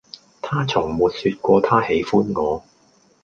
[0.41, 2.63] 他從沒說過他喜歡我